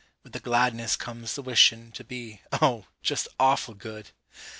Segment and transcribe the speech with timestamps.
[0.23, 4.09] With the gladness comes the wishin' To be, oh, just awful good!